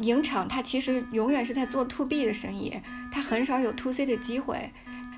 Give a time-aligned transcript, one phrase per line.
[0.00, 2.80] 影厂它其实永远是在做 to B 的生意，
[3.12, 4.70] 它很少有 to C 的机会。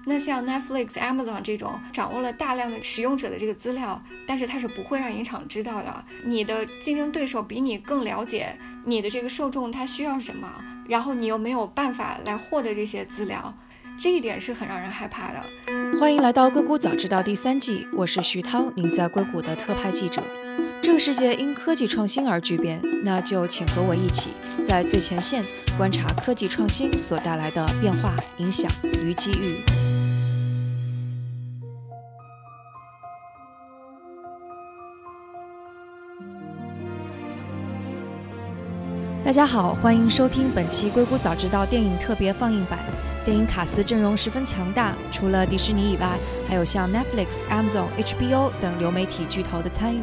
[0.04, 6.04] 那像 Netflix、Amazon 这种掌握了大量的使用者的这个资料，但是它是不会让影厂知道的。
[6.24, 10.48] 你的竞争对手比你更了解你的这个受众他需要什么，
[10.88, 13.54] 然后你又没有办法来获得这些资料，
[13.96, 15.40] 这一点是很让人害怕的。
[16.00, 20.24] 欢迎来到硅谷早知道第三季，我是徐涛，您在硅谷的特派记者。
[20.82, 24.30] 这个世界因科技创新而巨变，那就请和我一起
[24.66, 25.44] 在最前线
[25.78, 28.68] 观察科技创新所带来的变化、影响
[29.00, 29.62] 与机遇。
[39.24, 42.80] 大家好，欢迎收听本期《硅谷早知道》电影特别放映版。
[43.24, 46.18] 电影卡司阵容十分强大，除了迪士尼以外，
[46.48, 50.00] 还有像 Netflix、Amazon、HBO 等流媒体巨头的参与。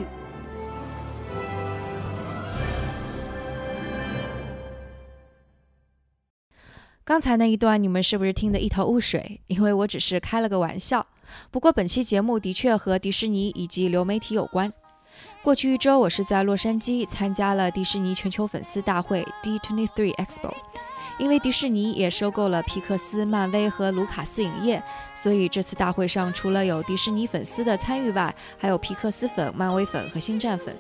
[7.10, 9.42] 刚才那一段你们是不是听得一头雾水？
[9.48, 11.04] 因为我只是开了个玩笑。
[11.50, 14.72] 不过本期节目的确和迪士尼以及流媒体有关。
[15.42, 20.54] 过去一周，我是在洛杉矶参加了迪士尼全球粉丝大会 D23 Expo。
[21.18, 24.80] 因为迪士尼也收购了皮克斯、漫威和卢卡斯影业，
[25.16, 30.76] 所以这次大会上除了有迪士尼粉丝的参与外，还有皮克斯粉、漫威粉和星战粉。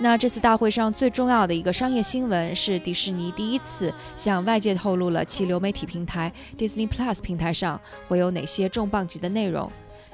[0.00, 9.70] 那这次大会上最重要的一个商业新闻是，迪士尼第一次向外界透露了其流媒体平台 Disney Plus 平台上会有哪些重磅级的内容。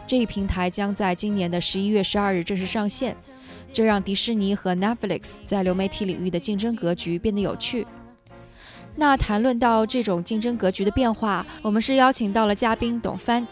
[0.07, 3.15] 这一平台将在今年的十一月十二日正式上线，
[3.75, 7.87] 这让迪士尼和 Netflix 在流媒体领域的竞争格局变得有趣。
[8.97, 13.47] 那谈论到这种竞争格局的变化，我们是邀请到了嘉宾董帆，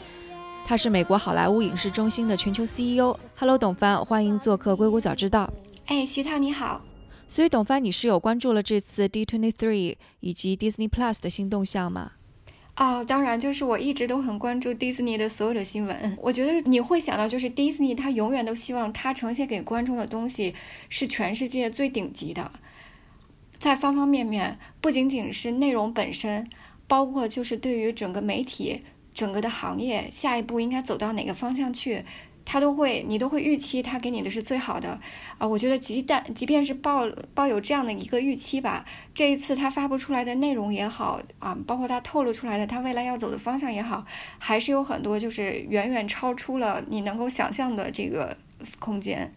[0.66, 3.14] 他是美国好莱坞影视中心的全球 CEO。
[3.38, 5.52] Hello，董帆，欢迎做客硅谷早知道。
[5.86, 6.82] 哎，徐涛你好。
[7.26, 12.12] 所以董帆，你是有关注了这次 D23 以及 Disney Plus 的新动向吗？
[12.76, 16.16] 哦，当然，就是我一直都很关注 Disney 的所有的新闻。
[16.20, 20.54] 我觉得你会想到，就是 Disney 它永远都希望它呈现给观众的东西
[20.88, 22.50] 是全世界最顶级的。
[23.58, 26.48] 在方方面面，不仅仅是内容本身，
[26.86, 28.82] 包括就是对于整个媒体、
[29.12, 32.04] 整个的行业下一步应该走到哪个方向去，
[32.44, 35.00] 他都会，你都会预期他给你的是最好的
[35.38, 35.46] 啊。
[35.46, 44.04] 我觉得，即但即便是抱抱有这样的一个预期吧，这一次他发布出来的内容也好啊，包括他透露出来的他未来要走的方向也好，
[44.38, 48.36] 还是有很多就是远远超出了你能够想象的这个
[48.78, 49.32] 空间。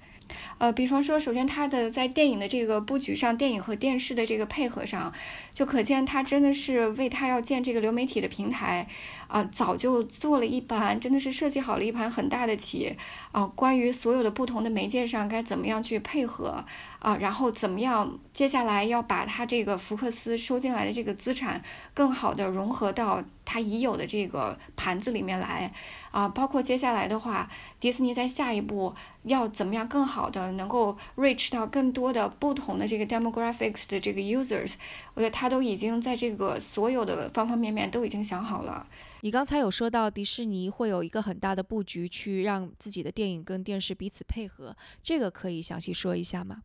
[0.58, 5.14] 呃，比方说，首先它的在电影的这个布局上，电影和电视的这个配合上，
[5.54, 8.88] 就可见它真的是为它要建这个流媒体的平台，
[9.36, 12.96] 啊，早就做了一盘，真的是设计好了一盘很大的棋，
[13.34, 16.64] 啊，关于所有的不同的媒介上该怎么样去配合，
[17.06, 25.72] 啊，然后怎么样接下来要把它这个福克斯收进来的这个资产更好的融合到它已有的这个盘子里面来。
[26.10, 27.48] 啊，包括接下来的话，
[27.80, 34.74] 迪士尼在下一步要怎么样更好的能够 reach 到更多的不同的这个 demographics 的这个 users，
[35.14, 38.88] 我觉得他都已经在这个所有的方方面面都已经想好了。
[39.22, 46.64] 你刚才有说到迪士尼会有一个很大的布局，去让自己的电影跟电视彼此配合，这个可以详细说一下吗？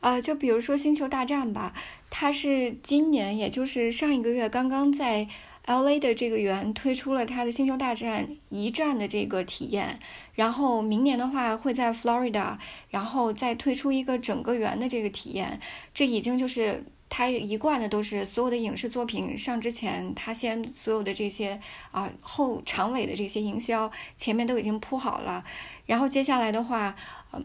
[0.00, 1.72] 呃，就比如说《星球大战》吧，
[2.10, 5.28] 它是今年，也就是上一个月刚刚在。
[5.66, 9.98] L A 的这个园推出了它的星球大战一站的这个体验，
[10.34, 12.58] 然后明年的话会在 Florida，
[12.90, 15.58] 然后再推出一个整个园的这个体验。
[15.94, 21.58] 这已经就是它一贯的都是所有的影视作品上之前，它先所有的这些
[21.92, 25.42] 啊后长尾的这些营销前面都已经铺好了。
[25.86, 26.94] 然后接下来的话，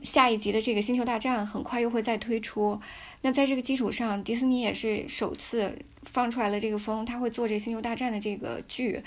[0.04, 2.80] 下一集的这个星球大战很快又会再推出。
[3.22, 9.04] 那在这个基础上，迪士尼也是首次放出来了这个风，他会做这个《星球大战》的这个剧。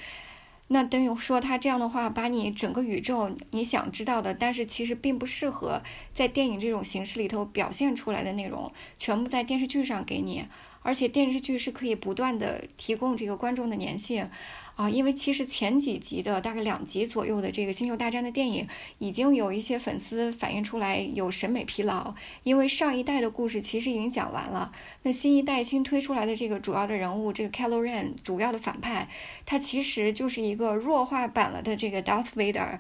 [0.69, 5.83] 那等于说，他这样的话，把你整个宇宙你想知道的，但是其实并不适合
[6.13, 10.45] 在电影这种形式里头表现出来的内容，全部在电视剧上给你。
[10.85, 14.29] 而且电视剧是可以不断的提供这个观众的粘性。
[14.75, 18.67] 啊，因为其实前几集的大概两集左右的这个《星球大战》的电影，
[18.99, 24.73] 已经有一些粉丝反映出来有审美疲劳，因为上一代的故事其实已经讲完了。
[25.03, 29.09] 那新一代新推出来的这个主要的人物，这个 Kylo Ren 主要的反派，
[29.45, 32.79] 他其实就是一个弱化版了的这个 Darth Vader。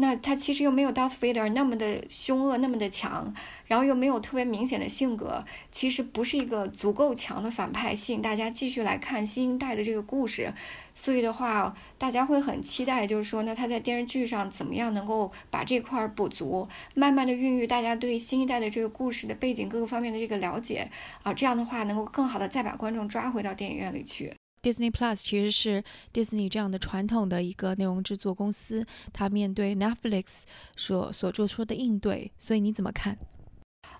[0.00, 3.34] 那他其实又没有 Darth Vader 那么的凶恶，那么的强，
[3.66, 10.54] 然后又没有特别明显的性格，其实不是一个足够强的反派，吸引大家继续来看新一代的这个故事。
[10.94, 20.88] 所以的话，大家会很期待，就是说，那他在电视剧上怎么样能够把这块补足，慢慢的孕育大家对新一代的这个故事的背景各个方面的这个了解
[21.24, 24.32] 啊，这样的话能够更好的再把观众抓回到电影院里去。
[24.62, 25.82] Disney Plus 其实是
[26.12, 30.42] Disney 这样的传统的一个内容制作公司，它面对 Netflix
[30.76, 33.16] 所所做出的应对，所以你怎么看？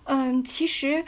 [0.05, 1.05] 嗯，其实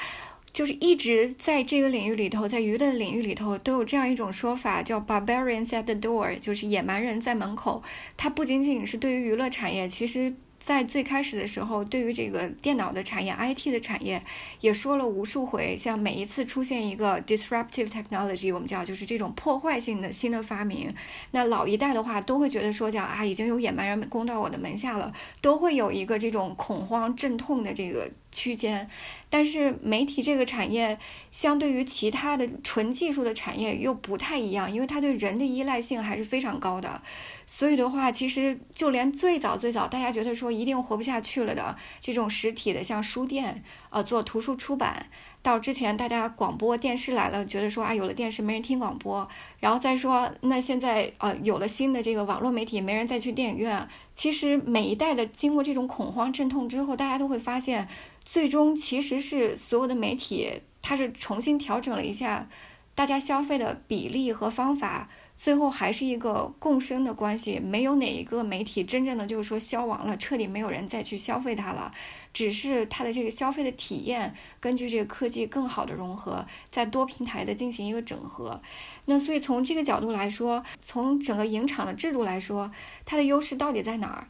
[0.53, 7.83] 就是一直在这个领域里头，在娱乐领域里头都有这样一种说法，叫 Barbarians at the door，就是野蛮人在门口。
[8.15, 10.36] 它不仅仅是对于娱乐产业，其实。
[10.63, 14.22] 在最开始的时候，对于这个电脑的产业、IT 的产业，
[14.60, 15.75] 也说了无数回。
[15.75, 20.94] 像每一次出现一个 disruptive technology，我们叫就是这种破坏性的新的发明，
[21.31, 25.12] 那老一代的话都会觉得说，讲啊，已经有野蛮人攻到我的门下了，
[25.42, 28.07] 都会有一个这种恐慌、阵痛的这个。
[28.34, 28.90] 区间，
[29.30, 30.98] 但是媒体这个产业
[31.31, 37.02] 相对于其他的纯技术的产业又不太一样，因为它对人的依赖性还是非常高的。
[37.46, 45.08] 所以的话，其实就连最早最早大家觉得说一定活不下去了的这种实体的，像书店啊，做图书出版。
[45.44, 49.28] 到之前，大家广播电视来了，觉得说啊，有了电视没人听广播，
[49.60, 53.88] 然后再说那现在呃有了新的这个网络媒体，没人再去电影院。
[54.14, 57.88] 其实每一代的经过这种恐慌阵痛之后，大家都会发现，
[58.24, 62.48] 最终其实是所有的媒体它是重新调整了一下
[62.94, 65.10] 大家消费的比例和方法。
[65.42, 71.92] 最后还是一个共生的关系，没有哪一个媒体真正的就是说消亡了，彻底没有人再去消费它了，
[72.32, 78.62] 只是它的这个消费的体验根据这个科技更好的融合，在多平台的进行一个整合。
[79.08, 82.72] 那所以从这个角度来说，从整个影厂的制度来说，
[83.04, 84.28] 它的优势到底在哪儿？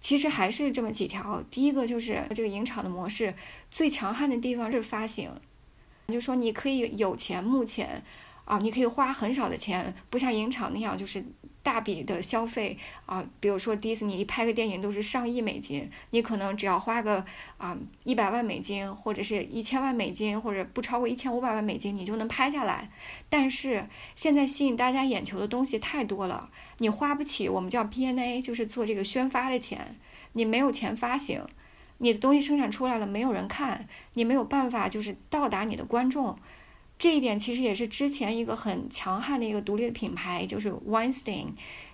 [0.00, 1.44] 其实还是这么几条。
[1.50, 3.34] 第一个就是这个影厂的模式
[3.70, 5.30] 最强悍的地方是发行，
[6.08, 8.02] 就说你可以有钱目前。
[8.46, 11.22] 啊，你可以花很少的钱，不像影厂那样就是
[11.64, 13.26] 大笔的消费啊。
[13.40, 17.24] 比如说迪士尼拍个电影都是上亿美金，你可能只要花个
[17.58, 22.88] 啊一百万美金，或者是一千万美金，或者不超过一千五百万美金，你就能拍下来。
[23.28, 26.48] 但是现在吸引大家眼球的东西太多了，
[26.78, 29.98] 你花不起我们叫 PNA，就是做这个宣发的钱，
[30.34, 31.42] 你没有钱发行，
[31.98, 36.38] 你的东西生产出来了没有人看，你没有办法就是到达你的观众。
[36.98, 41.48] 这一点其实也是之前一个很强悍的一个独立的品牌，就是 Weinstein，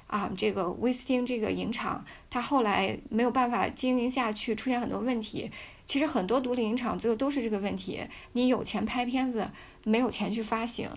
[0.07, 5.51] 啊，这个威斯汀这个影厂，它后来没有办法经营下去，出现很多问题。
[5.85, 8.01] 其实很多独立影厂最后都是这个问题：
[8.35, 9.51] 你有钱拍片子，
[9.83, 10.89] 没有钱去发行。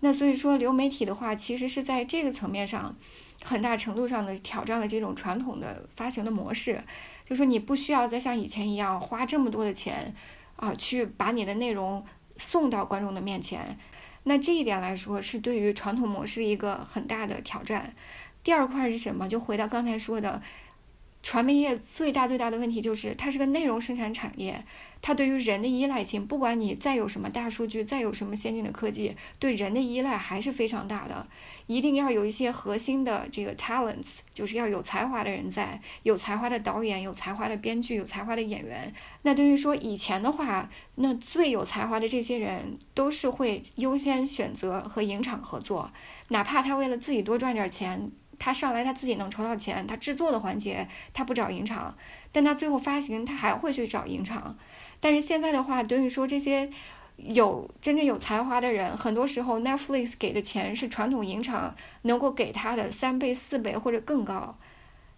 [0.00, 2.96] 那所以说流媒体的话，其实是在这个层面上，
[3.44, 6.82] 很大程度上的挑战了这种传统的发行的模式。
[7.26, 10.14] 就说你不需要再像以前一样花这么多的钱，
[10.56, 12.02] 啊，去把你的内容。
[12.40, 13.78] 送到观众的面前，
[14.24, 17.94] 那这一点来说是对于传统模式一个很大的挑战。
[18.42, 19.28] 第二块是什么？
[19.28, 20.42] 就回到刚才说的。
[21.22, 24.64] 传媒业最大最大的问题就是，它是个内容生产产业，
[25.02, 31.28] 它对于人的依赖性，不管你再有什么大数据，再有什么先进的科技，对人的依赖还是非常大的。
[31.66, 38.92] 一定要有一些核心的这个 talents，就是要有才华的人在，有才华的导演，有才华的编剧，有才华的演员。
[39.22, 45.92] 那对于说以前的话，那最有才华的这些人都是会优先选择和影厂合作，
[46.28, 48.10] 哪怕他为了自己多赚点钱。
[48.40, 51.94] 他上来他自己能筹到钱，他制作的环节他不找影厂，
[52.32, 54.56] 但他最后发行他还会去找影厂。
[54.98, 56.70] 但是现在的话，等于说这些
[57.16, 64.56] 有真正有才华的人，很多时候 Netflix 给的钱是传统影厂能够给他的三倍、四倍或者更高，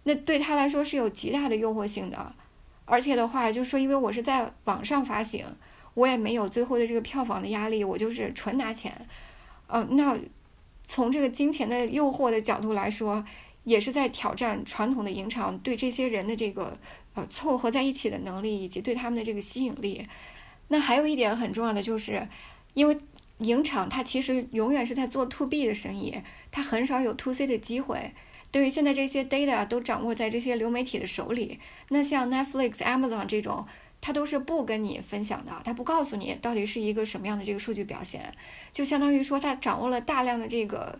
[0.03, 2.35] 那对他来说是有极大的诱惑性的。
[2.83, 5.45] 而且的话，就是说，因为我是在网上发行，
[5.93, 8.93] 我也没有最后的这个票房的压力，我就是纯拿钱。
[9.67, 10.19] 哦，那。
[10.93, 13.25] 从这个金钱的诱惑的角度来说，
[13.63, 16.77] 也是在挑战传统的影厂对这些人的这个
[17.15, 20.05] 呃凑合在一起的能力，以及对他们的这个吸引力。
[20.67, 22.29] 那还有一点很重要的就是，
[22.75, 22.95] 因为
[23.39, 26.21] 影厂它其实永远是在做 to B 的生意，
[26.51, 28.13] 它很少有 to C 的机会。
[28.51, 31.57] 对于现在这些 data 都掌握在这些流媒体的手里，
[31.89, 33.65] 那像 Netflix、Amazon 这种。
[34.05, 38.35] 他都是不跟你分享的，他不告诉你到底是一个什么样的这个数据表现，
[38.73, 40.99] 就相当于说他掌握了大量的这个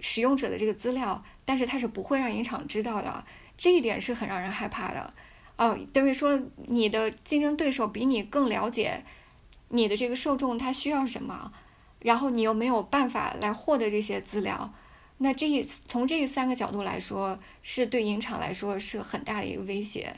[0.00, 3.24] 使用者的这个资料，但是他是不会让影厂知道的，
[3.56, 5.14] 这一点是很让人害怕的。
[5.58, 9.04] 哦，等于说你的竞争对手比你更了解
[9.68, 11.52] 你的这个受众他需要什么，
[12.00, 14.74] 然后你又没有办法来获得这些资料，
[15.18, 20.16] 那这从这三个角度来说，是对影厂来说是很大的一个威胁。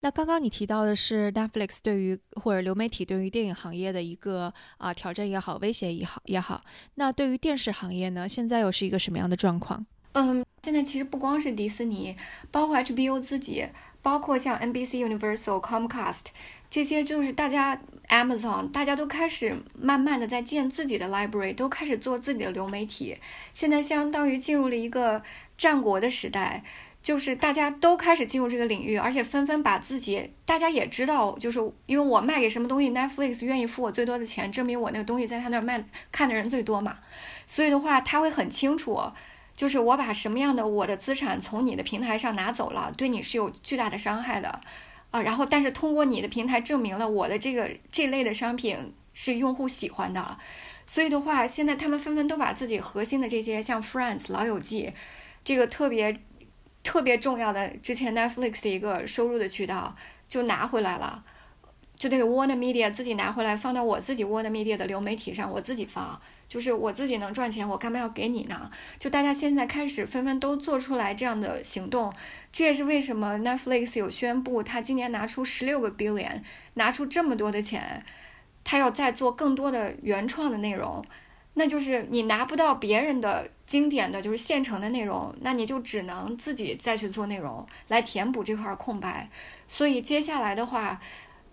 [0.00, 6.62] 那刚刚你提到的是 Netflix 对于或者流媒体对于电影行业的一个啊挑战也好，威胁也好也好。
[6.94, 9.84] 那对于电视行业呢，现在又是一个什么样的状况？
[10.12, 12.16] 嗯，现在其实不光是迪士尼，
[12.50, 13.66] 包括 HBO 自己，
[14.00, 16.26] 包括像 NBC、Universal、Comcast
[16.70, 23.18] 这些，就是大家 Amazon，大家都开始慢慢的在建自己的 library，都开始做自己的流媒体。
[23.52, 25.22] 现在相当于进入了一个
[25.56, 26.64] 战国的时代，
[27.08, 36.98] 就是大家都开始进入这个领域，而且纷纷把自己，大家也知道，就是因为我卖给什么东西，Netflix 愿意付我最多的钱，证明我那个东西在他那儿卖看的人最多嘛。
[37.46, 39.00] 所以的话，他会很清楚。
[39.56, 44.60] 就是我把什么样的我的资产从你的平台上拿走了，对你是有巨大的伤害的，
[45.10, 50.36] 啊，然后但是通过你的平台证明了我的这个这类的商品是用户喜欢的，
[50.84, 54.92] 所以的话，现在他们纷纷都把自己核心的这些像 Friends 老友记，
[55.42, 56.20] 这个特别
[56.82, 59.96] 特别重要的之前 Netflix 的一个收入的渠道
[60.28, 61.24] 就拿回来了。
[61.98, 68.70] 就那个 Warner Media 自己拿回来放到我自己 Warner Media 的流媒体上，我自己放，就是我自己能赚钱，我干嘛要给你呢？
[69.00, 72.12] 就大家现在开始纷纷都做出来这样的行动，
[72.52, 76.42] 这也是为什么 Netflix 有宣布，他今年拿出十六个 billion，
[76.74, 78.04] 拿出这么多的钱，
[78.62, 81.04] 他要再做更多的原创的内容，
[81.54, 89.28] 那就是你拿不到别人的经典的就是现成的内容，那你就只能自己再去做内容来填补这块空白，
[89.66, 91.00] 所以接下来的话。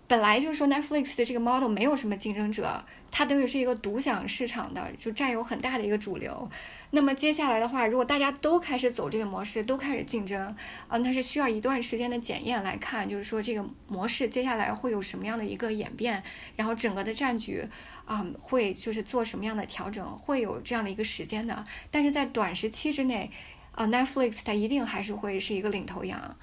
[0.08, 6.48] 本来就是说，Netflix 的这个 model 没有什么竞争者，它等于是一个独享市场的，就占有很大的一个主流。
[6.92, 10.54] 那么接下来的话，如果大家都开始走这个模式，都开始竞争，
[10.86, 16.22] 啊，那是需要一段时间的检验来看，就是说这个模式接下来会有什么样的一个演变，
[16.54, 17.64] 然后整个的战局
[18.06, 21.64] 啊会就是做什么样的调整，会有这样的一个时间的。
[21.90, 23.30] 但是在短时期之内，
[23.72, 26.36] 啊，Netflix 它一定还是会是一个领头羊。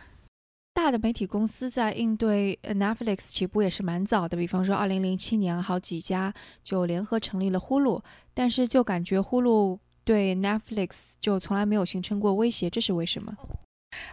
[0.75, 8.01] 大的媒体公司在应对 Netflix 起步也是蛮早的，比方说2007年，好几家就联合成立了呼噜，
[8.33, 13.35] 但是就感觉呼噜对 Netflix 就从来没有形成过威胁，这是为什么？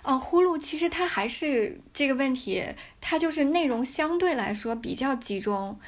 [0.03, 2.63] 呃，呼噜其实它还是这个问题，
[3.01, 5.81] 它就是内容相对来说比较集中，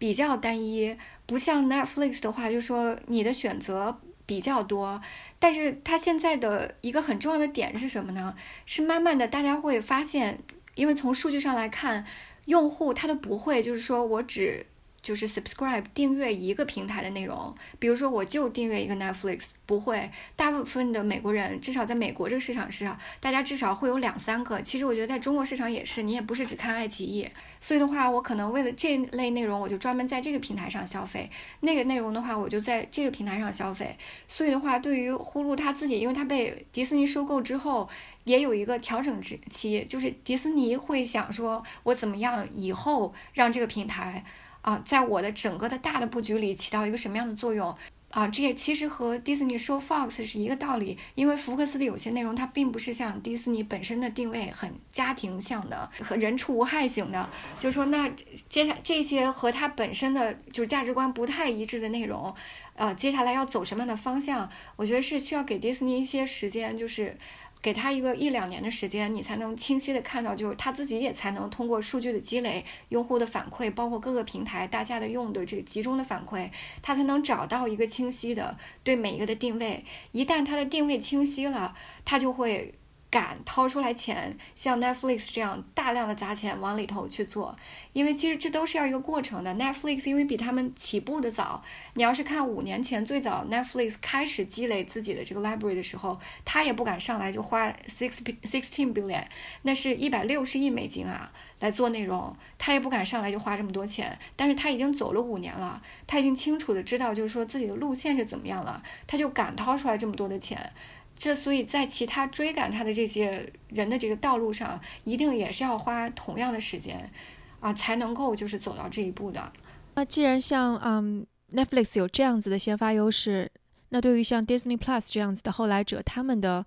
[0.00, 4.00] 比较单一，不像 Netflix 的话，就是说你的选择。
[4.26, 5.02] 比较多，
[5.40, 8.36] 但是它现在的一个很重要的点是什么呢？
[8.64, 10.38] 是慢慢的大家会发现，
[10.76, 12.06] 因为从数据上来看，
[12.44, 14.64] 用户他都不会，就是说我只。
[15.02, 20.10] 就是 subscribe 订阅一个平台的内容，比如说我就订阅一个 Netflix，不会。
[20.36, 24.60] 大部分的美国人，至少在美国这个市场是，大家至少会有两三个。
[24.60, 27.28] 其实我觉得在中国市场也是，你也不是只看爱奇艺。
[27.60, 31.30] 所以的话，我可能为了这类内容，我就专门在这个平台上消费；
[31.60, 33.96] 那个内容的话，我就在这个平台上消费。
[34.28, 37.88] 所以的话，对于呼噜他自己，因为他被迪士尼收购之后，
[38.24, 44.24] 也有一个调整期，就是迪士尼会想说，我怎么样以后让这个平台。
[44.62, 47.74] 啊，在我的整个的大的布局里起到一个什么样的作用
[48.10, 48.28] 啊？
[48.28, 58.10] 这也其实和迪士尼收 Fox 是一个道理，因为福克斯的有些内容它并不是像迪士尼本身的定位很家庭向的和人畜无害型的，就是说那
[58.48, 62.34] 接下这些和它本身的就是价值观不太一致的内容，
[62.74, 64.50] 呃，接下来要走什么样的方向？
[64.76, 67.16] 我觉得是需要给迪士尼一些时间，就是。
[67.62, 76.50] 给他一个一两年的时间，你才能清晰的看到，就是他自己也才能通过数据的积累、用户的反馈，包括各个平台大家的用的这个集中的反馈，
[76.80, 79.84] 他才能找到一个清晰的对每一个的定位。
[80.12, 81.74] 一旦他的定位清晰了，
[82.04, 82.74] 他就会。
[83.10, 87.56] 敢掏出来钱，像 Netflix 这样大量的砸钱往里头去做，
[87.92, 89.52] 因为其实这都是要一个过程的。
[89.56, 91.62] Netflix 因为比他们起步的早，
[91.94, 99.24] 你要是看五年前最早 Netflix 开始积累自己的这个 library 的时候，他也不敢上来就花 six sixteen billion，
[99.62, 104.16] 那是一百六十亿美金啊来做内容，他也不敢上来就花这么多钱。
[104.36, 110.72] 但是他已经走了五年了，他已经清楚的知道就是说自己的路线是怎么样了，他就敢掏出来这么多的钱。
[111.20, 117.12] 这所以，在其他追赶他的这些人的这个道路上，一定也是要花同样的时间，
[117.60, 119.52] 啊，才能够就是走到这一步的。
[119.96, 123.52] 那既然像嗯 Netflix 有这样子的先发优势，
[123.90, 126.64] 那对于像 Disney Plus 这样子的后来者，他们的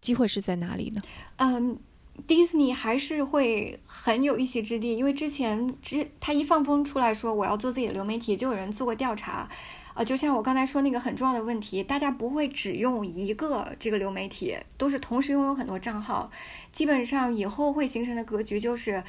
[0.00, 1.00] 机会是在哪里呢？
[1.36, 1.78] 嗯
[2.26, 9.48] ，Disney 还是会很有一席之地，因为之前之他一放风出来说我要做自己的流媒体，就有人做过调查。
[9.94, 16.30] 啊，就像我刚才说那个很重要的问题，大家不会只用一个这个流媒体，都是同时拥有很多账号。
[16.70, 19.02] 基本上以后会形成的格局就是，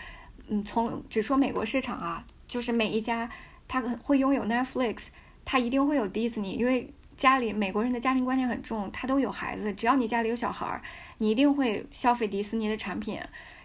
[0.47, 3.29] 嗯，从只说美国市场啊，就是每一家
[3.67, 5.07] 它会拥有 Netflix，
[5.45, 6.89] 他一定会有 Disney，因为。
[7.15, 10.81] 家里美国人的家庭观念很重，他都有孩子，只要你家里有小孩，
[11.19, 13.19] 你一定会消费迪士尼的产品。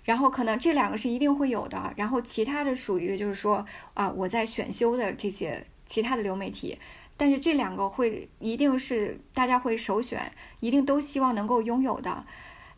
[0.05, 6.79] 然后可能这两个是一定会有的，然后其他的属于就是说啊，我在选修的这些其他的流媒体，
[7.19, 12.25] 但是这两个会一定是大家会首选，一定都希望能够拥有的。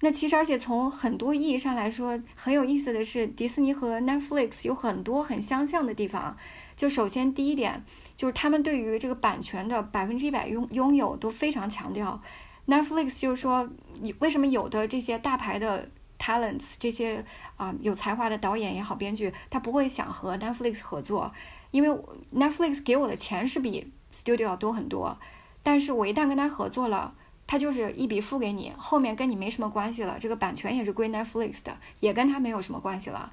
[0.01, 6.37] 那其实而且从很多意义上来说，很有意思的是，迪士尼和 Netflix 有很多很相像的地方。
[6.75, 7.85] 就首先第一点，
[8.17, 12.21] 就是他们对于这个版权的百分之一百拥拥有都非常强调。
[12.67, 13.69] Netflix 就是说，
[14.01, 15.91] 你为什么有的这些大牌的。
[16.23, 17.25] talents 这些
[17.57, 21.33] 啊有才华的导演也好，编剧他不会想和 Netflix 合作，
[21.71, 21.89] 因为
[22.31, 25.19] Netflix 给我的钱是比 studio 要多很多。
[25.63, 27.15] 但是我一旦跟他合作了，
[27.47, 33.33] 他就是一笔付给你，后面跟你没什么关系了，这个版权也是归 Netflix 的，也跟他没有什么关系了。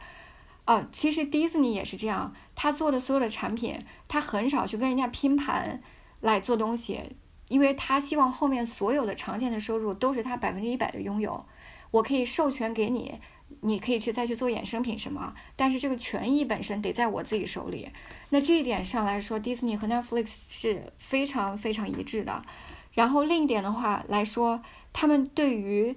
[0.66, 5.82] 啊，其实迪士尼也是这样，他做的所有的产品，他很少去跟人家拼盘
[6.20, 7.00] 来做东西，
[7.48, 11.46] 因为他希望后面所有的长线的收入都是他百分之一百的拥有。
[11.92, 13.22] 我可以授权给你，
[13.62, 17.90] 你可以去再去做衍生品什么，但是这个权益本身得在我自己手里。
[18.30, 22.46] 那这一点上来说，，Disney 和 Netflix 是非常非常一致的。
[22.94, 24.62] 然后另一点的话来说，
[24.94, 25.96] 他们对于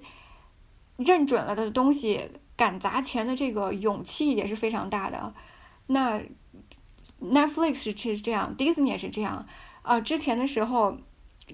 [0.97, 5.33] 认准了的东西敢砸钱的这个勇气也是非常大的。
[5.87, 6.21] 那
[7.21, 9.45] Netflix 是是这样，，Disney 也是这样。
[9.81, 10.97] 啊，之前的时候。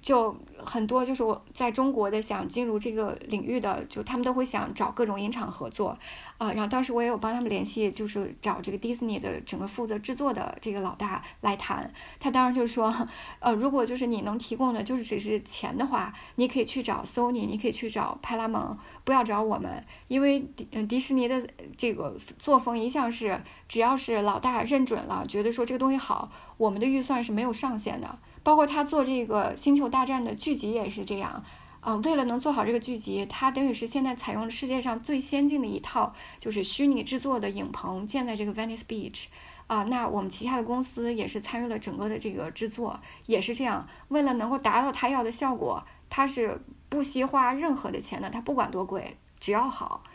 [0.01, 5.97] 就很多，就是我在中国的想进入这个领域的，就他们都会想找各种影厂合作，
[6.37, 11.91] 啊，然后当时我也有帮他们联系，就是找这个迪士尼的整个负责制作的这个老大来谈。
[12.19, 12.93] 他当时就说，
[13.39, 28.19] 呃，如果就是你能提供的就是只是钱的话，你可以去找 Sony，你可以去找派拉蒙，不要找我们，因为迪迪士尼的这个作风一向是，只要是老大认准了，觉得说这个东西好，我们的预算是没有上限的。
[28.47, 31.43] 包括他做这个《星球大战》的剧集也是这样，
[31.81, 39.25] 啊，为了能做好这个剧集，他等于是现在采用了世界上最先进的一套，就是虚拟制作的影棚建在这个 Venice Beach，
[39.67, 50.05] 啊，那我们旗下的公司也是参与了整个的这个制作，也是这样，为了能够达到他要的效果，他是不惜花任何的钱的，他不管多贵，只要好。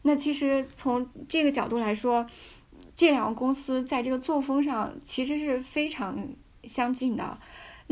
[0.00, 2.26] 那其实从这个角度来说，
[2.96, 6.30] 这两个公司在这个作风上其实是非常
[6.64, 7.38] 相近的。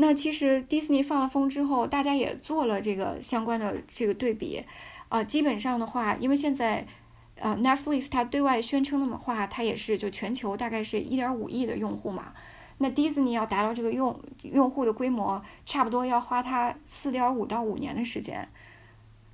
[0.01, 4.65] 那其实迪士尼放了风之后，大家也做了这个相关的这个对比，
[5.09, 6.87] 啊，基本上的话，因为现在，
[7.35, 12.33] 呃，Netflix 它对外宣称的话，它也是就全球大概是一点五亿的用户嘛，
[12.79, 18.49] 那迪士尼要达到这个用用户的规模，差不多要花它四点五到五年的时间，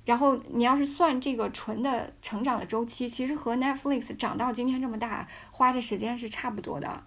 [0.04, 7.04] 然后你要是算这个纯的成长的周期，其实和 Netflix 长到今天这么大花的时间是差不多的。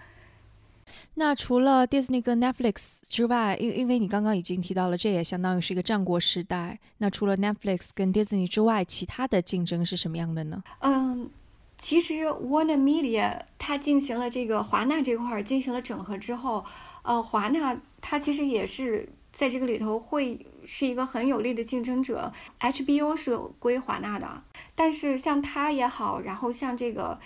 [1.15, 6.79] 那除了 Disney 跟 Netflix 之外，因因为你刚刚已经提到了，这也相当于是一个战国时代。
[6.99, 10.63] 那除了 Netflix 跟 Disney 之外，其他的竞争是什么样的呢？
[10.79, 11.29] 嗯，
[11.77, 16.63] 其实 Warner Media 它进行了这个华纳这块儿进行了整合之后，
[17.03, 22.31] 呃，华纳它其实也是在这个里头会是一个很有力的竞争者。
[22.61, 24.43] HBO 是归华纳的，
[24.73, 27.19] 但是像它也好，然后像这个。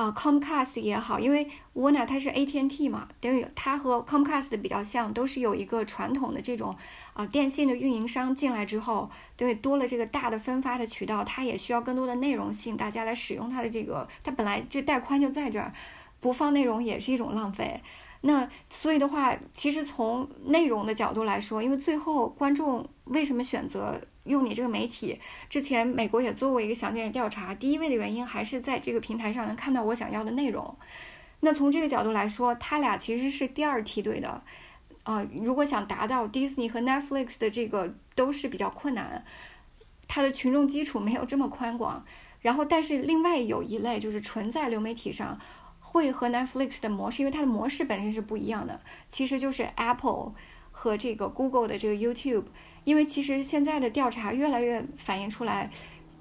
[0.00, 6.74] 啊，Comcast 也好，因为 w a n a 它是 AT&T 嘛，等于它和 Comcast 比较像，都是有一个传统的这种
[7.12, 15.70] 啊电信的运营商进来之后，对多了这个大的分发的渠道，它也需要更多的内容吸引大家来使用它的这个，它本来这带宽就在这儿，
[16.18, 17.82] 不放内容也是一种浪费。
[18.22, 25.20] 那所以的话，其实从内容的角度来说，因为最后观众为什么选择用你这个媒体？
[25.50, 30.74] 之前美国也做过一个详尽的调查，第一位的原因还是在这个平台上能看到我想要的内容。
[31.40, 34.42] 那从这个角度来说，他俩其实是第二梯队的。
[35.02, 39.24] 啊，如果想达到 Disney 和 Netflix 的这个都是比较困难，
[40.08, 42.04] 它的群众基础没有这么宽广。
[42.40, 45.38] 然后，但是另外有一类就是纯在流媒体上。
[45.82, 48.80] 会和 Netflix 的模式，因为它的模式本身是不一样的。
[49.08, 50.34] 其实就是 Apple
[50.82, 52.44] 和这个 Google 的这个 YouTube，
[52.84, 55.70] 因为其实现在的调查越来越反映出来，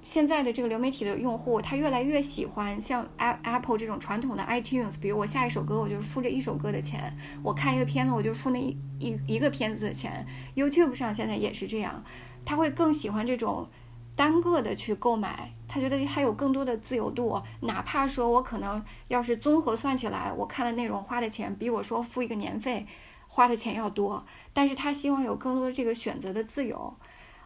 [0.04, 10.28] 现在的这个流媒体的用户他越来越喜欢像 Apple 这种传统的 iTunes，比如我下一首歌我就是付这一首歌的钱，我看一个片子我就付那一一一个片子的钱。
[10.58, 12.04] YouTube 上现在也是这样，
[12.44, 13.66] 他会更喜欢这种。
[14.16, 22.86] 单个的去购买，他觉得他有更多的自由度，哪怕说我可能要是综合算起来，我看的内容花的钱比我说付一个年费
[23.40, 26.94] 花的钱要多，但是他希望有更多的这个选择的自由，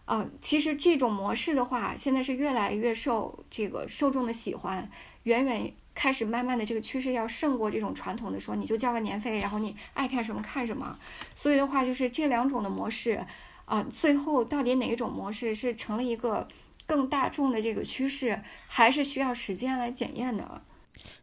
[0.05, 4.89] 呃，其实这种模式的话，现在是越来越受这个受众的喜欢，
[5.21, 10.97] 远远开始慢慢的这个趋势要胜过这种传统的说你就交个年费，然后你爱看什么看什么，
[11.35, 13.23] 所以的话就是这两种的模式。
[13.65, 16.47] 啊，最后到底哪一种模式是成了一个
[16.87, 20.63] 更大众的这个趋势，还是需要时间来检验的。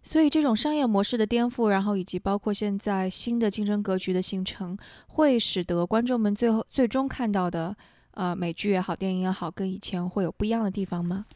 [0.03, 4.77] 所以，这种商业模式的颠覆，然后以及包括现在新的竞争格局的形成，
[5.09, 7.77] 会使得观众们最后最终看到的，
[8.13, 11.27] 呃，美剧也好，电影也好，跟以前会有不一样的地方吗？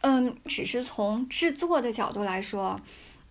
[0.00, 2.80] 嗯，只是从制作的角度来说，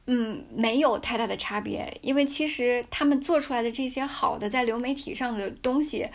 [0.05, 6.07] 嗯，没有太大的差别，因为其实他们做出来的这些好的在流媒体上的东西。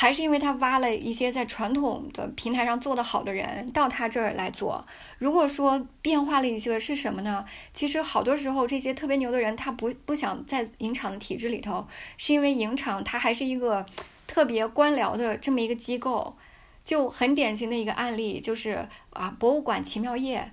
[0.00, 4.86] 还是因为他挖了一些在传统的平台上做得好的人到他这儿来做。
[5.18, 7.44] 如果说变化了一些是什么呢？
[7.72, 13.84] 其实好多时候这些特别牛的人他不不想在影厂的体制里头，是因为影厂它还是一个
[14.28, 16.36] 特别官僚的这么一个机构。
[16.84, 20.52] 就很典型的一个案例就是啊，博物馆奇妙夜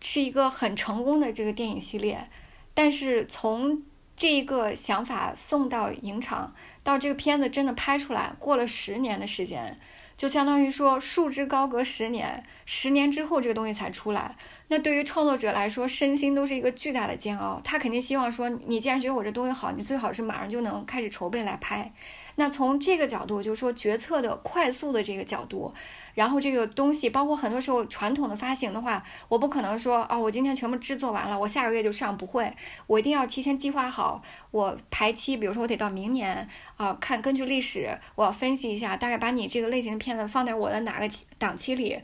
[0.00, 2.28] 是一个很成功的这个电影系列，
[2.74, 3.80] 但是从
[4.16, 6.52] 这一个想法送到影厂。
[6.82, 9.78] 到这个片子真的拍出来，过了十年的时间，
[10.16, 14.36] 就相当于说束之高阁十年，十年之后这个东西才出来。
[14.68, 17.60] 那对于创作者来说，身心都是一个巨大的煎熬。
[17.62, 21.92] 他肯定希望说，你既然觉得我这东西好，你最好是马上就能开始筹备来拍。
[22.36, 25.74] 那从这个角度，就是说决策的快速的这个角度。
[26.14, 32.50] 然后这个东西，包括很多时候传统的发行的话，我不可能说啊，我今天全部制作完了，我下个月就上，不会，
[32.86, 41.98] 我一定要提前计划好，我排期，比如说我得到明年啊，看根据历史，我要分析一下，大概把你这个类型的片子放在我的哪个档期里，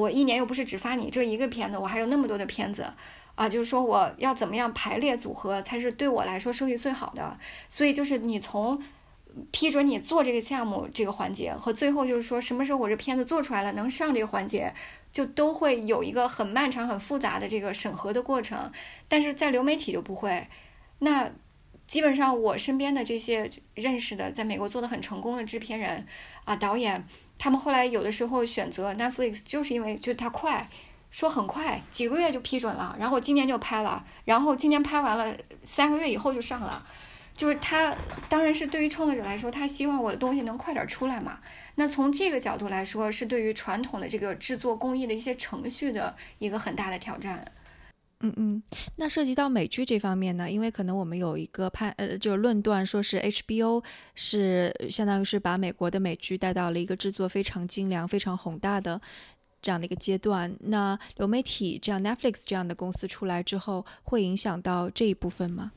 [0.00, 2.86] 我一年又不是只发你这一个片子，我还有那么多的片子
[3.34, 8.82] 啊，就是说我要怎么样排列组合才是对我来说收益最好的，所以就是你从。
[9.52, 14.72] 批准你做这个项目这个环节和最后就是说什么时候我这片子做出来了能上这个环节，
[15.12, 18.72] 就都会有一个很漫长很复杂的这个审核的过程。
[19.08, 20.46] 但是在流媒体就不会。
[21.00, 21.30] 那
[21.86, 26.06] 基本上我身边的这些认识的在美国做的很成功的制片人
[26.46, 27.06] 啊导演，
[27.38, 30.68] 他们后来有的时候选择 Netflix 就是因为就它快，
[31.10, 36.86] 说很快几个月就批准了，然后今年就拍了，然后今年拍完了三个月以后就上了。
[37.34, 37.94] 就是他，
[38.30, 41.38] 当然是对于创作者来说，他希望我的东西能快点出来嘛。
[41.74, 47.44] 那从这个角度来说，是对于传统的这个制作工艺的一些程序的一个很大的挑战。
[48.20, 48.62] 嗯嗯，
[48.96, 50.50] 那涉及到美剧这方面呢？
[50.50, 58.98] 因为可能我们有一个判呃，就是论断，说是 HBO 是相当于是把美国的美剧带到了一个制作非常精良、非常宏大的
[59.60, 60.56] 这样的一个阶段。
[60.60, 65.72] 那流媒体这样 Netflix 这样的公司出来之后，会影响到这一部分吗？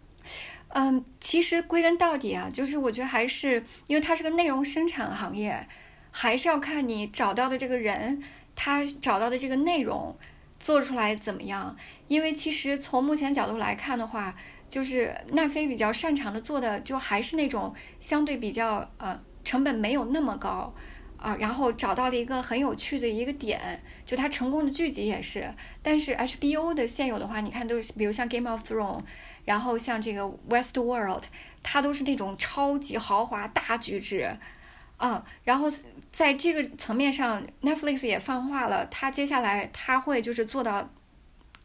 [0.69, 5.67] 嗯，其实归根到底啊，就是我觉得还是因为它是个内容生产行业，
[6.11, 8.23] 还是要看你找到的这个人，
[8.55, 10.15] 他找到的这个内容
[10.59, 11.75] 做出来怎么样。
[12.07, 14.35] 因为其实从目前角度来看的话，
[14.67, 20.73] 就是奈飞比较擅长的做的，就还是那种相对比较呃成本没有那么高
[21.17, 25.53] 啊，然后找到了一个很有趣的一个点，就它成功的剧集也是。
[25.81, 29.03] 但是 HBO 的现有的话，你看都是比如像 Game of Thrones。
[29.45, 31.23] 然后像这个 West World，
[31.63, 34.29] 它都是那种超级豪华大巨制，
[34.99, 35.67] 啊，然后
[36.09, 40.89] 在这个层面上，Netflix 也放话了，它接下来它会就是做到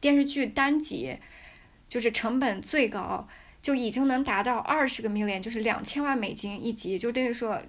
[0.00, 1.18] 电视剧单集，
[1.88, 3.28] 就是成本最高，
[3.60, 7.60] 就已经能达到二十个 million，就是两千万美金一集，就等于说，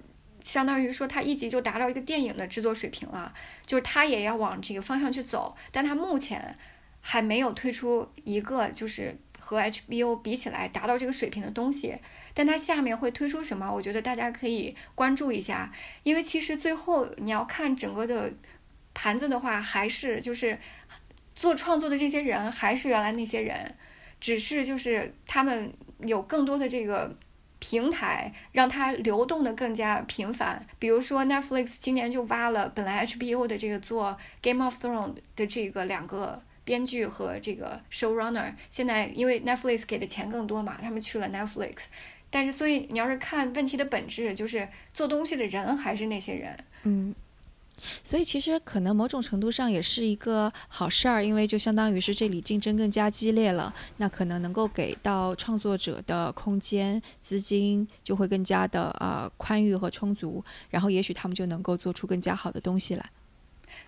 [0.42, 3.34] 相当于说它一集就达到一个电影的制作水平了，
[3.66, 6.56] 就是它也要往这个方向去走，但它目前
[7.00, 9.18] 还没有推出一个就是。
[9.46, 11.94] 和 HBO 比起来达到这个水平的东西，
[12.34, 13.72] 但它下面会推出什么？
[13.72, 18.32] 我觉得大家可以关注一下，因为其实最后你要看整个的
[18.92, 20.58] 盘子的话，还是就是
[21.36, 23.76] 做创作的这些人还是原来那些人，
[24.18, 27.16] 只是就是他们有更多的这个
[27.60, 30.66] 平台，让它流动的更加频繁。
[30.80, 36.42] 比如说 Netflix 今年就挖了本来 HBO 的这个做 Game of Thrones 的这个两个。
[36.66, 41.84] 编剧和这个 showrunner 现在因为 Netflix 给的钱更多嘛，他们去了 Netflix。
[42.28, 46.58] 但是，所以你要是看问题的本质，就是做东西的人还是那些人。
[46.82, 47.14] 嗯，
[48.02, 63.10] 所以其实可能某种程度上也是一个好事儿，因为就相当于是这里竞争更加激烈了，那可能能够给到创作者的空间、资金就会更加的呃宽裕和充足，然后也许他们就能够做出更加好的东西来。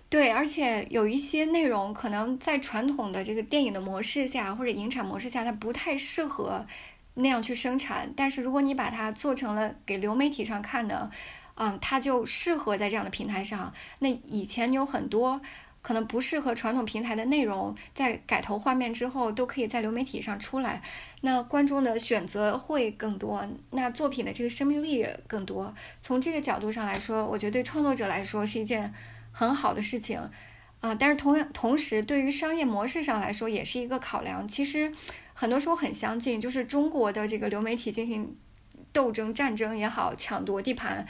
[0.09, 6.65] 对，而且有一些内容可能在传统的这个电影的模式下或者影产模式下，它不太适合
[7.13, 8.11] 那样去生产。
[8.15, 11.11] 但是如果你把它做成了给流媒体上看的，
[11.55, 13.73] 嗯，它就适合在这样的平台上。
[13.99, 15.39] 那以前有很多
[15.81, 20.81] 可能不适合传统平台的内容，在改头换面之后，都可以在流媒体上出来，
[21.21, 25.73] 那观众的选择会更多，那作品的这个生命力更多。
[26.01, 28.93] 从这个角度上来说，我觉得对创作者来说是一件
[29.31, 30.19] 很好的事情，
[30.81, 34.47] 啊，但是同样同时，对于商业模式上来说也是一个考量。
[34.47, 34.93] 其实
[35.33, 38.35] 很多时候很相近，就是中国的这个流媒体进行
[38.91, 41.05] 斗争、战争也好，抢夺地盘。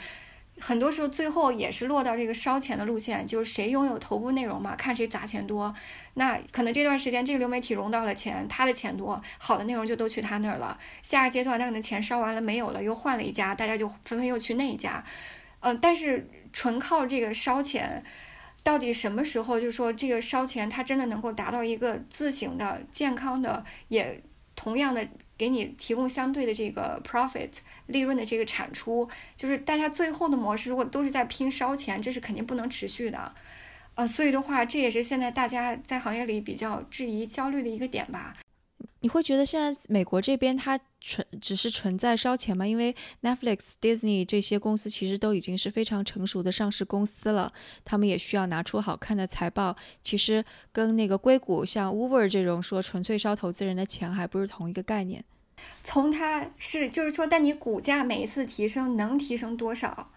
[0.60, 5.74] 很多时候，最后也是落到这个烧钱的路线，就是谁拥有头部内容嘛，看谁砸钱多。
[6.14, 10.78] 那可能这段时间这个流媒体融到了钱，他的钱多，好的内容就都去他那儿了。
[11.02, 15.02] 下个阶段，他可能钱烧完了没有了，又换了一家，大家就纷纷又去那一家。
[15.60, 18.04] 嗯，但是纯靠这个烧钱，
[18.62, 24.22] 到底什么时候就说这个烧钱，它真的能够达到一个自行的、健康的，也
[24.54, 25.08] 同样的。
[25.40, 27.48] 给你提供相对的这个 profit
[27.86, 33.34] 利润的这个产出，就是大家最后的模式，如果都是在拼烧钱，这是肯定不能持续的，
[33.94, 38.36] 呃，所以的话，这也是现在大家在行业里比较质疑、焦虑的一个点吧。
[39.00, 42.66] 你会觉得现在美国这边它存只是存在烧钱吗？
[42.66, 47.52] 因为 Netflix、Disney 这些公司其实都已经是非常成熟的上市公司了，
[47.84, 49.74] 他们也需要拿出好看的财报。
[50.02, 55.24] 其实跟那个硅谷像 Uber 这种说纯粹烧投资人的钱还不是同一个概念。
[55.82, 60.10] 从它是就是说，但你股价每一次提升能提升多少？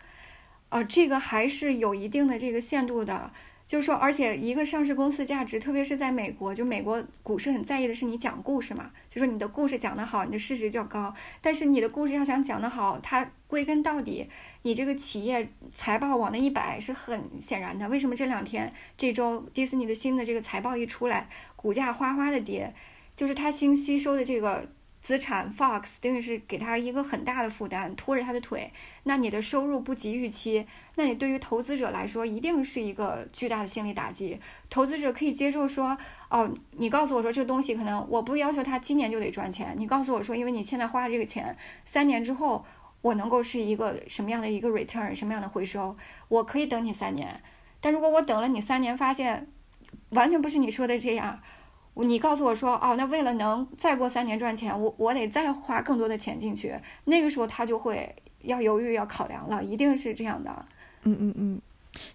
[0.70, 3.32] 啊，这个还是有一定的这个限度的。
[3.74, 8.92] 就是说，而且一个上市公司价值，特别是在美国，就美国股市很在意的是你讲故事嘛。
[9.10, 11.12] 就说你的故事讲得好，你的市值就高。
[11.42, 14.30] 但是你的故事要想讲得好，它归根到底，
[14.62, 17.90] 你这个企业财报往那一摆是很显然的。
[17.90, 22.76] 为什么这两天这周迪士尼的新的这个财报一出来，股价哗哗的跌？
[23.16, 24.70] 就是它新吸收的这个。
[25.04, 28.72] 资产 Fox 等于是给他一个很大的负担，拖着他的腿。
[29.04, 34.40] 那你的收入不及预期，那你对于投资者来说一定是一个巨大的心理打击。
[34.70, 35.98] 投资者可以接受说，
[36.30, 42.64] 哦，你告诉我说这个东西可能我不要求他今年就得赚钱，你告诉我说，因为你现在花的这个钱，三年之后
[43.02, 45.98] 我能够是一个什么样的一个 return，什么样的回收，
[46.30, 47.44] 我可以等你三年。
[47.82, 49.50] 但如果我等了你三年，发现
[50.12, 51.42] 完全不是你说的这样。
[51.96, 56.74] 你告诉我说，哦，那为了能再过三年赚钱，我我得再花更多的钱进去。
[57.06, 60.66] 那个时候他就会要犹豫、要考量了，一定是这样的。
[61.04, 61.62] 嗯嗯嗯。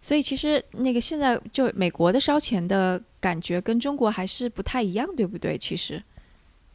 [0.00, 5.56] 所以其实那个现在就美国的烧钱的感觉跟中国还是不太一样，对不对？
[5.56, 6.02] 其实，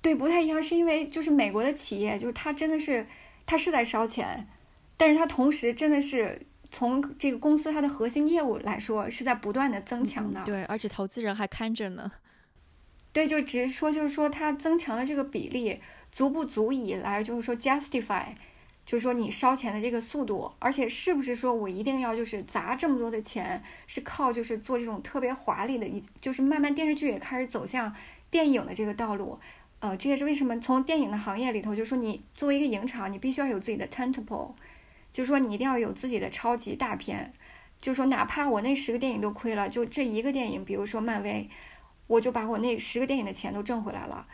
[0.02, 3.06] 对，不太一样，是因为就是美国的企业，就是它真的是
[3.46, 4.48] 它是在烧钱，
[4.96, 10.42] 但是它同时真的是从这个公司它的核心业务来说是在不断的增强的。
[10.46, 12.10] 对，而且投资人还看着呢。
[13.14, 15.80] 对，就只是说，就是说，它增强的这个比例
[16.12, 18.26] 足不足以来，就是说 justify，
[18.84, 27.96] 就是说你烧钱的这个速度，而且是不是说我一定要就是砸这么多的钱，是靠就是做这种特别华丽的，一就是慢慢电视剧也开始走向
[28.32, 29.38] 电影的这个道路，
[29.80, 34.54] 呃，这也是为什么从电影的行业里头，就说你作为一个影厂，你必须要有自己的 tentpole，
[35.12, 37.32] 就是说你一定要有自己的超级大片，
[37.78, 41.48] 就是说哪怕我那十个电影都亏了，就这一个电影，比如说漫威。
[42.08, 44.28] 我就把我那十个电影的钱都挣回来了，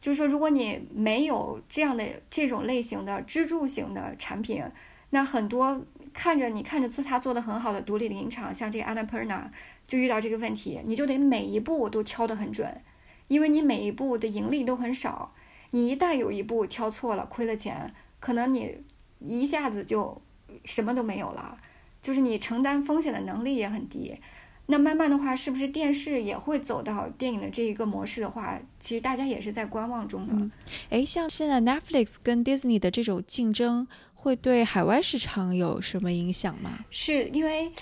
[0.00, 4.64] 就是说，如果你没有这样的这种类型的支柱型的产品，
[5.10, 9.44] 那很多看着你看着做他做的很好的独立的影厂，像这个 Annapurna
[9.86, 12.82] 就遇到这个问题，你就得每一步都挑得很准，
[13.28, 15.34] 因为你每一步的盈利都很少，
[15.70, 18.78] 你一旦有一步挑错了，亏了钱，可能你
[19.20, 20.20] 一下子就
[20.64, 21.58] 什么都没有了，
[22.00, 24.18] 就是你承担风险的能力也很低。
[24.66, 30.50] 那慢慢的话，是不是电视也会走到电影的这一个模式的话，其实大家也是在观望中的。
[30.88, 36.84] 哎，像现在 Netflix 跟 Disney 的这种竞争，会对海外市场有什么影响吗？
[36.90, 37.72] 是因为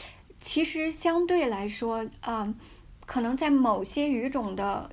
[0.40, 2.52] 其实相对来说，啊，
[3.04, 4.90] 可能在某些语种的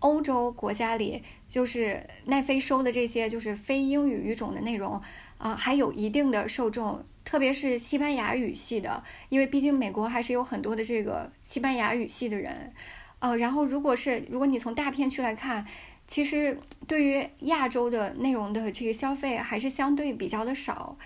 [0.00, 5.00] 欧洲国家里，就是奈飞收的这些就是非英语语种的内容，
[5.38, 7.02] 啊，还有一定的受众。
[7.30, 12.72] 特别是西班牙语系的，因为毕竟美国还是有很多的这个西班牙语系的人，
[13.20, 15.64] 呃，然后如果是如果你从大片区来看，
[16.08, 20.98] 其实对于亚洲的内容的这个消费还是相对比较的少，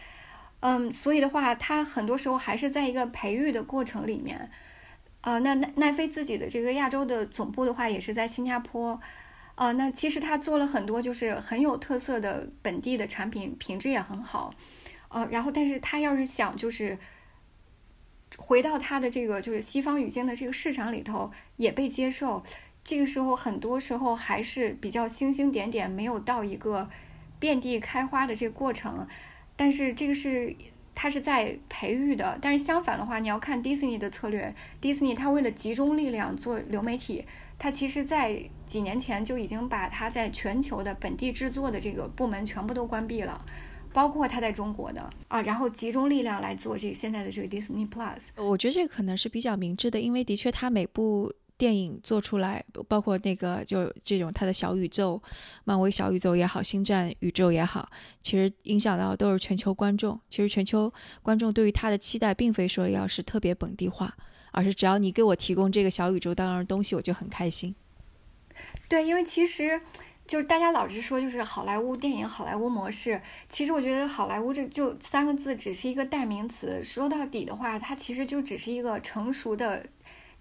[0.61, 4.51] 嗯，所以的话，它很多时候还是在一个培育的过程里面，
[5.21, 8.99] 啊，那奈奈飞自己的这个亚洲的总部的话也是在新加坡，
[9.57, 14.55] 啊，那其实它做了很多就是很有特色的本地的产品，品质也很好。
[15.15, 16.99] 呃，然后，但是他要是想就是
[18.37, 22.43] 回到他的这个就是西方语境的这个市场里头也被接受，
[22.83, 26.91] 这个时候很多时候还是比较星星点点，没有到一个
[27.39, 29.07] 遍地开花的这个过程。
[29.55, 30.57] 但是这个是
[30.97, 32.37] 它是在培育的。
[32.43, 37.25] 但是相反的话，你要看迪士尼的策略，迪士尼它为了集中力量做流媒体，
[37.57, 43.47] 它其实在几年前就已经把它在全球的本地制作的这个部门全部都关闭了。
[43.95, 48.25] 包括他在中国的啊，然后集中力量来做这个现在的这个 Disney Plus。
[48.35, 55.23] 我觉得这个可能是比较明智的，因为的确他每部电影做出来，包括那个就这种他的小宇宙，
[55.63, 57.89] 漫威小宇宙也好，星战宇宙也好，
[58.21, 60.21] 其实影响到都是全球观众。
[60.29, 64.13] 其实全球观众对于他的期待，并非说要是特别本地化，
[64.51, 67.73] 而是只要你给我提供这个小宇宙当中的东西，我就很开心。
[68.89, 69.81] 对，因为其实。
[70.27, 73.21] 就是大家老是说，就是好莱坞电影、好莱坞模式。
[73.49, 76.83] 其实我觉得好莱坞这就三个字只是一个代名词。
[76.83, 79.87] 说到底的话，它其实就只是一个成熟的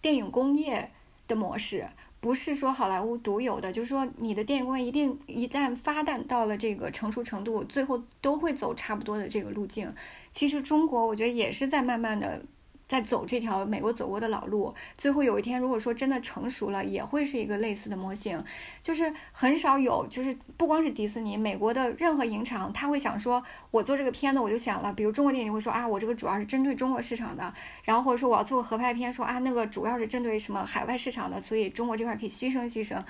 [0.01, 0.89] 电影工业
[1.27, 1.87] 的模式，
[2.21, 3.73] 不是说好莱坞独有的。
[3.73, 9.93] 就是说，你的电影工业一定一旦发展到了这个成熟程度，最后都会走差不多的这个路径。
[10.31, 12.41] 其实中国，我觉得也是在慢慢的。
[12.87, 18.43] 在走这条美国走过的老路，最后有一天，如果说真的成熟了，也会是一个类似的模型。
[18.81, 33.03] 就是很少有，就是不光是迪士尼，美国的任何影厂，他会想说，我做这个片子，我就想了，比如中国电影会说啊，我这个主要是针对中国市场的，然后或者说我要做个合拍片，说啊，那个主要是针对什么海外市场的，所以中国这块可以牺牲牺牲，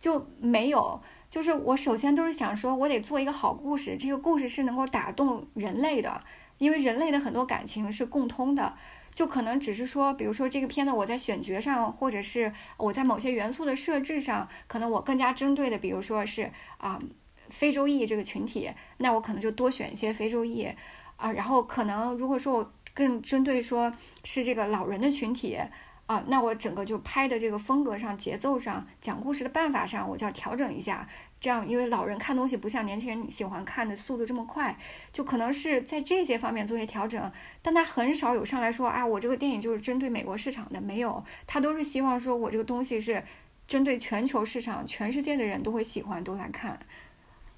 [0.00, 1.00] 就没有。
[1.30, 6.22] 就是我首先都是想说，我得做一个好故事，这个故事是能够打动人类的，
[6.56, 8.74] 因为人类的很多感情是共通的。
[9.10, 17.00] 就可能只是说，比如说这个片子我在选角上，或者是我在某些元素的设置上，可能我更加针对的，比如说是啊
[17.48, 20.68] 非洲裔这个群体，那我可能就多选一些非洲裔
[21.16, 21.32] 啊。
[21.32, 23.92] 然后可能如果说我更针对说
[24.24, 25.58] 是这个老人的群体
[26.06, 31.08] 啊，那我整个就拍的这个风格上、节奏上、讲故事的办法上，我就要调整一下。
[31.40, 34.76] 这样，因为老人看东西不像年轻人喜欢看的速度这么快，
[35.12, 37.30] 就可能是在这些方面做些调整。
[37.62, 43.22] 但他很少有上来说啊，我这个电影就是针对美国市场的，没有，他都是希望说我这个东西是
[43.66, 46.78] 针对全球市场，全世界的人都会喜欢，都来看。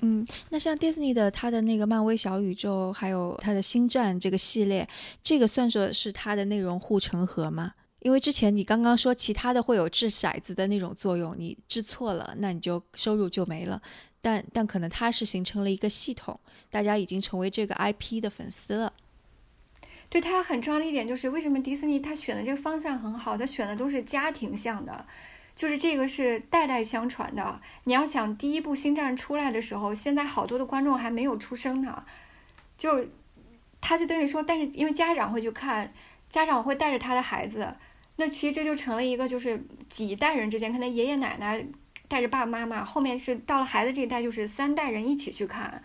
[0.00, 4.88] 嗯，那像迪士尼的他的那个漫威小宇宙，还有他的星战这个系列，
[5.22, 7.74] 这个算作是他的内容护城河吗？
[8.00, 13.80] 因为之前你刚刚说其他的会有掷骰子的那种作用，你掷错了，那你就收入就没了。
[14.22, 16.38] 但但可能它是形成了一个系统，
[16.70, 18.92] 大家已经成为这个 IP 的粉丝了。
[20.08, 23.38] 对它很重要的一点就是，为什么迪士尼它选的这个方向很好？
[23.38, 25.06] 它选的都是家庭向的，
[25.54, 27.60] 就是这个是代代相传的。
[27.84, 32.04] 你要想第一部星战出来的时候，现在好多的观众还没有出生呢，
[32.76, 33.06] 就
[33.80, 35.92] 他就等于说，但是因为家长会去看，
[36.28, 37.76] 家长会带着他的孩子。
[38.20, 41.64] 那其实这就成了一个，就是几代人之间，可能爷爷奶奶
[42.06, 45.82] 带着爸爸妈妈，后面是到了孩子这一代，就是三代人一起去看，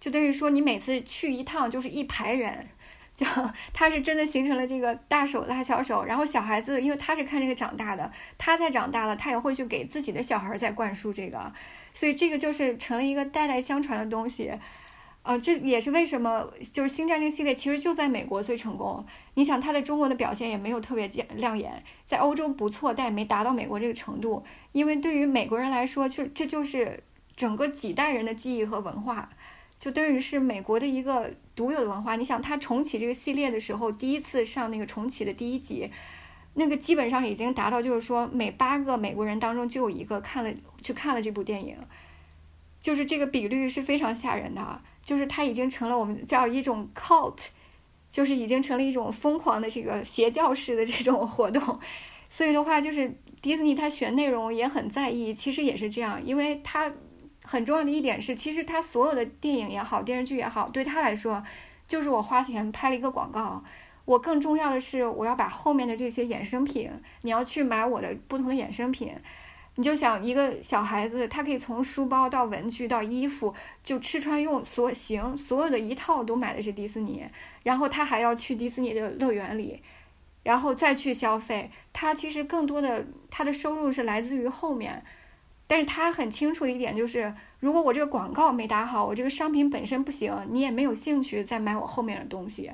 [0.00, 2.66] 就等于说你每次去一趟就是一排人，
[3.14, 3.24] 就
[3.72, 11.52] 他是真的形成了这个大手拉小手，然后小孩子因为他是看这个长大的，他再长大了，他也会去给自己的小孩再灌输这个，
[11.94, 14.50] 所以这个就是成了一个代代相传的东西。
[15.26, 19.04] 啊，这也是为什么就是《星战》这个系列其实就在美国最成功。
[19.34, 24.44] 你想，它在中国的表现也没有特别亮眼，在欧洲不错，但也没达到美国这个程度。
[24.70, 27.02] 因为对于美国人来说，就这就是
[27.34, 29.28] 整个几代人的记忆和文化，
[29.80, 32.14] 就等于是美国的一个独有的文化。
[32.14, 35.90] 你想，它重启这个系列的时候，第一次上那个重启的第一集，
[36.54, 41.76] 那个基本上已经达到，就是说每八个美国人当中就有一个看了去看了这部电影，
[42.80, 44.80] 就是这个比率是非常吓人的。
[45.06, 47.46] 就是它已经成了我们叫一种 cult，
[48.10, 51.78] 就是已经成了一种疯狂的这个邪教式的这种活动，
[52.28, 56.92] 所以的话，就是迪士尼它选内容也很在意，其实也是这样，因为它
[57.44, 61.40] 很重要的一点是，其实它所有的电影也好，电视剧也好，对他来说，
[61.86, 63.62] 就是我花钱拍了一个广告，
[64.06, 66.90] 我更重要的是我要把后面的这些衍生品，
[67.22, 69.12] 你要去买我的不同的衍生品。
[69.78, 77.24] 你就想一个小孩子，他可以从书包到文具到衣服，就吃穿用所行，所有的一套都买的是迪士尼，
[77.62, 79.82] 然后他还要去迪士尼的乐园里，
[80.44, 81.70] 然后再去消费。
[81.92, 85.04] 他其实更多的他的收入是来自于后面，
[85.66, 92.72] 但是他很清楚一点就是，如果我这个广告没打好，我这个商品本身不行，你也没有兴趣再买我后面的东西。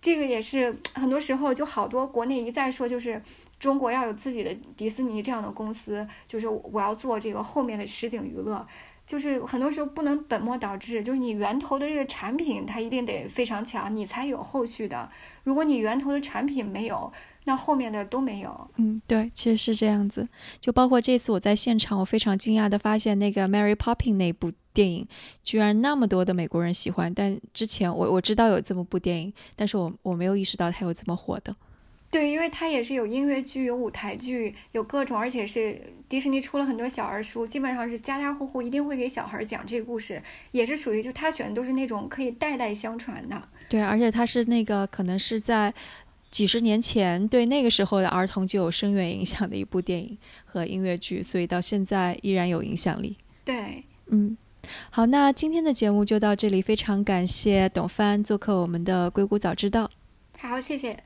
[0.00, 3.20] 这个也是很多时候就好多国内一再说就是。
[3.58, 8.64] 中国要有自己的迪士尼这样的公司，就是我要做这个后面的实景娱乐，
[9.04, 15.10] 就是很多时候不能本末倒置，就是你源头的这个产品它一定得非常强，你才有后续的。
[15.42, 17.12] 如果你源头的产品没有，
[17.48, 18.70] 那后面的都没有。
[18.76, 20.28] 嗯，对，其实是这样子。
[20.60, 25.08] 就包括这次我在现场，我非常惊讶的发现，那个《Mary Poppins》那部电影，
[25.42, 27.12] 居然那么多的美国人喜欢。
[27.14, 31.56] 但之前我我知道有这么部电影，但是我我没有意识到它有这么火的。
[32.10, 43.48] 对，因为它也是有音乐剧、有舞台剧、有各种，而且是迪士尼出了很多小儿书，基本上是家家户户一定会给小孩讲这个故事，也是属于就他选的都是那种可以代代相传的。
[43.68, 45.74] 对，而且它是那个可能是在
[46.30, 53.16] 几十年前对那个时候的儿童就有深远影响的一部电影和音乐剧，所以到现在依然有影响力。
[53.44, 54.36] 对，嗯，
[54.90, 59.90] 好，那今天的节目就到这里，非常感谢董帆做客我们的硅谷早知道。
[60.38, 61.02] 好，谢谢。